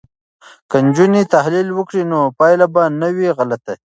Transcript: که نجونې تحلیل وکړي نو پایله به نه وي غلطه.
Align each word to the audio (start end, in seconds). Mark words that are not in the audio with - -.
که 0.69 0.77
نجونې 0.85 1.21
تحلیل 1.35 1.67
وکړي 1.73 2.03
نو 2.11 2.19
پایله 2.39 2.65
به 2.73 2.83
نه 2.99 3.07
وي 3.15 3.29
غلطه. 3.37 3.73